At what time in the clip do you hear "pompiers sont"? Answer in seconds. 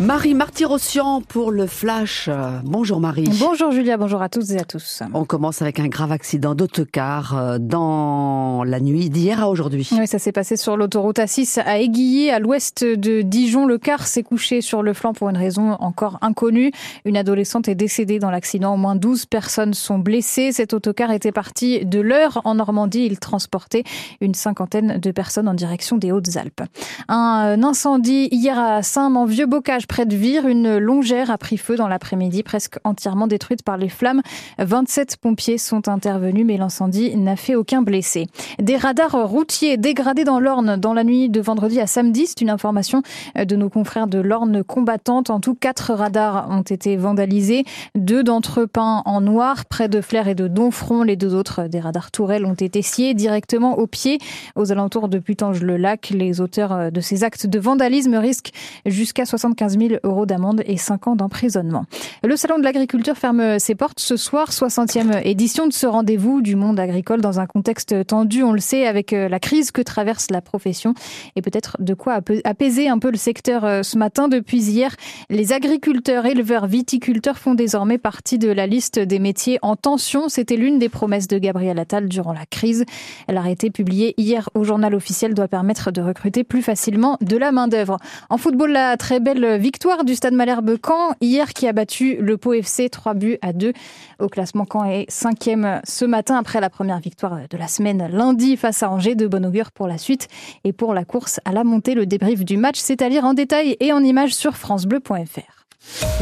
35.16-35.88